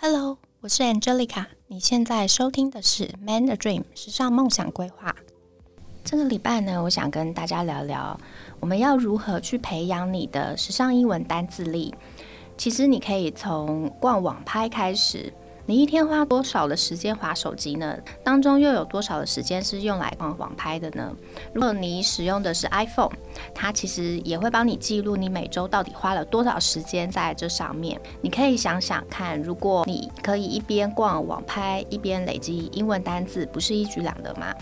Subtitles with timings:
[0.00, 1.46] Hello，我是 Angelica。
[1.66, 5.12] 你现在收听的是《Man a Dream》时尚梦想规划。
[6.04, 8.16] 这个礼拜呢，我想跟大家聊聊，
[8.60, 11.92] 我们要如何去培养你的时尚英文单字力。
[12.56, 15.32] 其实你可以从逛网拍开始。
[15.68, 17.94] 你一天花多少的时间划手机呢？
[18.24, 21.14] 当中又有多少的时间是用来逛网拍的呢？
[21.52, 23.12] 如果你使用的是 iPhone，
[23.54, 28.00] 它其实也会帮你记录你每周到底花了多少时间在这上面。
[28.22, 34.54] 你可以想想看，如果你可以一边逛网拍一边累积英文单字，不是一举两得吗？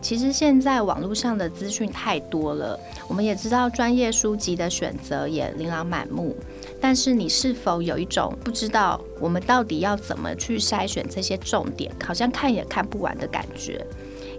[0.00, 6.34] 其实现在网络上的资讯太多了，我们也知道专业书籍的选择也琳琅满目。
[6.80, 13.84] 但是你是否有一种不知道我们到底要怎么去筛选这些重点，好像看也看不完的感觉？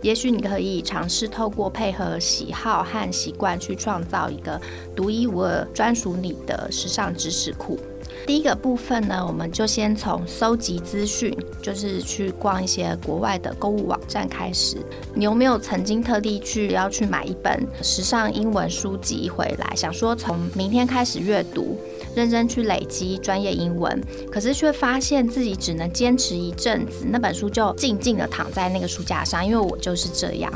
[0.02, 4.60] 也许你可以尝试透过配合喜好和习惯去创造一个
[4.96, 7.80] 独一无二、专属你的时尚知识库。
[8.26, 14.78] 第一个部分呢，我们就先从搜集资讯，就是去逛一些国外的购物网站开始。
[15.13, 21.78] 你有没有曾经特地去要去买一本时尚英文书籍回来，想说从明天开始阅读，
[22.16, 30.52] 认真去累积专业英文，可是却发现自己只能坚持一阵子，那本书就静静地躺在那个书架上，因为我就是这样，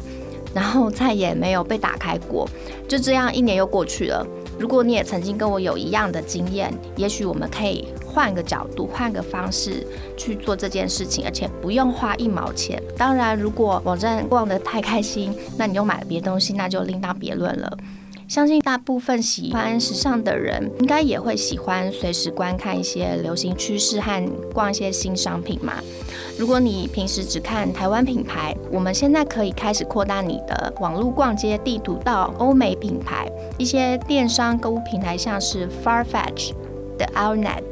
[0.53, 2.47] 然后再也没有被打开过，
[2.87, 4.25] 就这样一年又过去了。
[4.57, 12.81] 如果你也曾经跟我有一样的经验，也许我们可以换个角度、换个方式去做这件事情，而且不用花一毛钱。
[12.97, 17.77] 当然，如果网站逛得太开心，那你又买了别的东西，那就另当别论了。
[18.27, 25.75] 相信大部分喜欢时尚的人，应该也会喜欢随时观看一些流行趋势和逛一些新商品嘛。
[26.37, 33.25] 如果你平时只看台湾品牌，我们现在可以开始扩大你的网络逛街地图到欧美品牌，
[33.57, 36.51] 一些电商购物平台，像是 Farfetch、
[36.97, 37.63] The Outnet、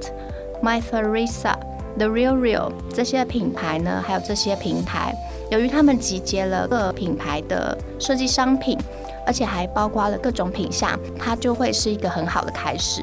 [0.62, 1.56] Mytheresa、
[1.98, 5.14] The Real Real 这些品牌呢，还有这些平台，
[5.52, 8.78] 由于他们集结了各品牌的设计商品。
[9.26, 13.02] 而且还包括了各种品相，它就会是一个很好的开始。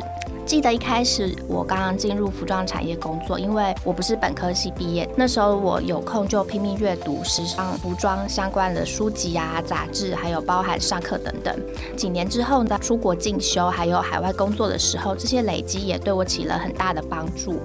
[0.51, 11.57] 记得一开始我刚刚进入服装产业工作，因为我不是本科系毕业，那时候我有空就拼命阅读时尚服装相关的书籍啊、杂志，还有包含上课等等。
[11.97, 17.61] 几年之后呢出国进修还有海外工作的时候，这些累积也对我起了很大的帮助。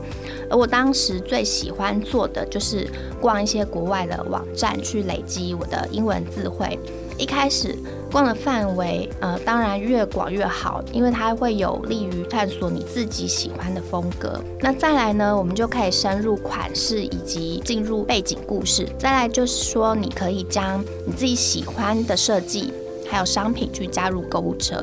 [0.48, 2.88] 而我当时最喜欢做的就是
[3.20, 6.80] 逛一些国外的网站，去累积我的英文字汇。
[7.18, 7.78] 一开始
[8.12, 14.42] 逛的范围，呃，当然越广越好，因为它会有利于探索你自己喜欢的风格。
[14.60, 18.88] 那再来呢，我们就可以深入款式以及进入背景故事。
[18.98, 22.74] 再来就是说，你可以将你自己喜欢的设计
[23.08, 24.80] 还有商品去加入购物车，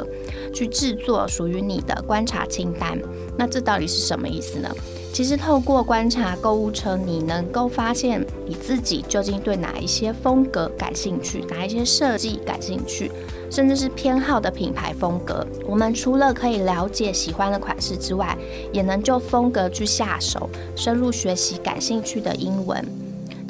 [0.52, 2.98] 去制作属于你的观察清单。
[3.36, 4.68] 那这到底是什么意思呢？
[5.12, 13.12] 其实透过观察购物车，你能够发现你自己究竟对哪一些风格感兴趣，哪一些设计感兴趣，
[13.50, 15.46] 甚至是偏好的品牌风格。
[15.66, 18.34] 我们除了可以了解喜欢的款式之外，
[18.72, 22.82] 也能就风格去下手，深入学习感兴趣的英文。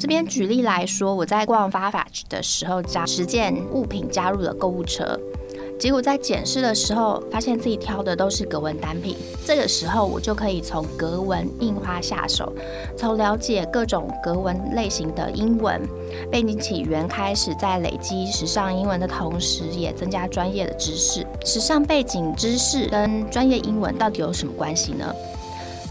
[0.03, 5.17] 这边举例来说，我在逛 f a r f e t 的时候，将十件物品加入了购物车。
[5.79, 9.15] 结果在检视的时候，发现自己挑的都是格纹单品。
[9.45, 12.51] 这个时候，我就可以从格纹印花下手，
[12.97, 15.81] 从了解各种格纹类型的英文
[16.29, 21.25] 背景起源开始，在累积时尚英文的同时，也增加专业的知识。
[21.45, 25.15] 时尚背景知识跟专业英文到底有什么关系呢？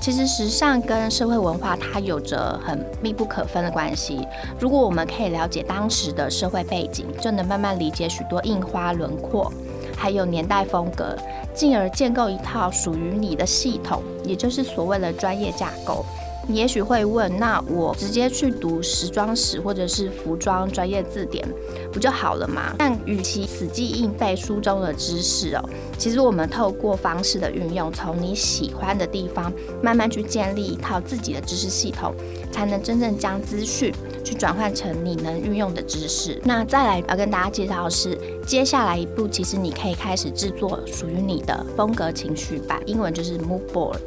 [0.03, 4.27] 其实，时尚跟社会文化它有着很密不可分的关系。
[4.59, 9.53] 如果我们可以了解当时的社会背景，就能慢慢理解许多印花轮廓。
[9.97, 11.17] 还有年代风格，
[11.55, 16.05] 进而建构一套属于你的系统，也就是所谓的专业架构。
[16.49, 21.47] 你也许会问，那我直接去读时装史或者是服装专业字典，
[21.93, 22.75] 不就好了吗？
[22.79, 25.63] 但与其死记硬背书中的知识哦，
[25.97, 32.13] 其实我们透过方式的运用，从你喜欢的地方慢慢去建立一套自己的知识系统，
[32.51, 33.95] 才能真正将资讯
[34.25, 36.41] 去转换成你能运用的知识。
[36.45, 43.99] 那再来要跟大家介绍的是，接下来一步，其实你可以开始制作属于你的风格情绪板，英文就是 Mood Board。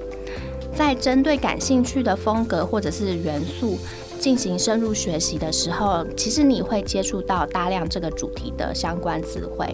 [0.76, 3.78] 在针对感兴趣的风格或者是元素
[4.20, 9.74] 进行深入学习的时候，其实你会接触到大量这个主题的相关词汇。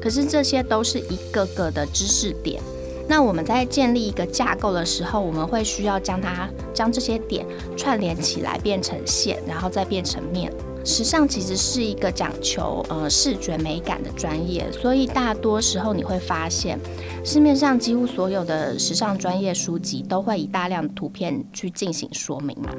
[0.00, 2.62] 可是这些都是一个个的知识点。
[3.08, 7.46] 那我们在建立一个架构的时候，我们会需要将它将这些点
[7.76, 10.52] 串联起来变成线，然后再变成面。
[10.88, 16.80] 时尚其实是一个讲求呃视觉美感的专业，所以大多时候你会发现，
[17.22, 22.70] 市面上几乎所有的时尚专业书籍都会以大量的图片去进行说明嘛。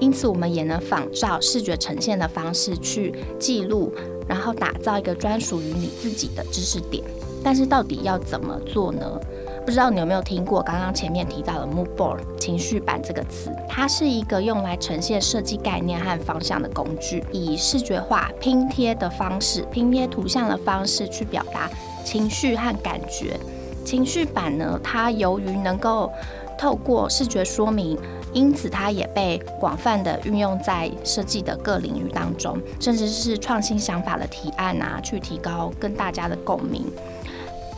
[0.00, 3.92] 因此，我们也能仿照视觉呈现的方式去记录，
[4.28, 7.04] 然后打造一个专属于你自己的知识点。
[7.44, 9.20] 但是，到底要怎么做呢？
[9.66, 13.50] 不知道你有没有听过刚刚前面提到的 Mood Board 情绪板这个词？
[13.68, 21.68] 它是一个用来呈现设计概念和方向的工具，以视觉化拼贴的方式，拼贴图像的方式去表达
[22.04, 23.36] 情绪和感觉。
[23.84, 26.12] 情绪板呢，它由于能够
[26.56, 27.98] 透过视觉说明，
[28.32, 36.86] 因此它也被广泛的运用在设计的各领域当中，甚至是创新想法的提案啊，去提高跟大家的共鸣。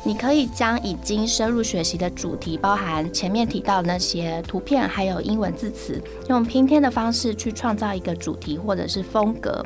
[0.05, 9.65] 你可以将已经深入学习的主题，包含前面提到的那些图片，还有英文字词，用拼贴的方式去创造一个主题或者是风格。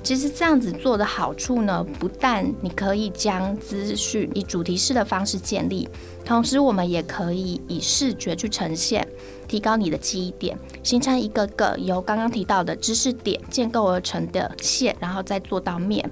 [0.00, 5.88] 其实这样子做的好处呢，不但你可以将资讯以主题式的方式建立，
[6.24, 9.06] 同时我们也可以以视觉去呈现，
[9.48, 16.08] 提高你的记忆点，形成一个个由刚刚提到的知识点建构而成的线，然后再做到面。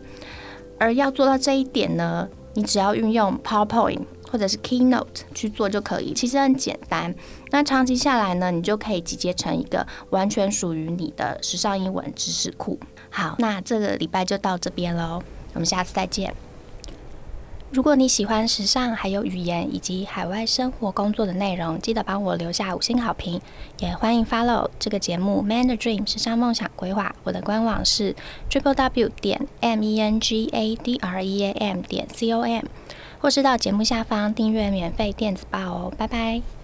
[0.79, 4.01] 而要做到这一点呢，你只要运用 PowerPoint
[4.31, 7.15] 或者是 Keynote 去做就可以，其实很简单。
[7.51, 12.79] 那长期下来呢，你就可以集结成一个完全属于你的时尚英文知识库。
[13.11, 15.23] 好，那这个礼拜就到这边喽，
[15.53, 16.35] 我们下次再见。
[17.77, 23.39] 如果你喜欢时尚，还有语言以及海外生活工作的内容，记得帮我留下五星好评，
[23.81, 27.15] 也欢迎 follow 这个节目《Man's Dream 时尚梦想规划》。
[27.23, 28.17] 我的官网是
[28.49, 32.33] triple w 点 m e n g a d r e a m 点 c
[32.33, 32.65] o m，
[33.21, 35.93] 或是到节目下方订阅免费电子报哦。
[35.99, 36.56] 拜拜。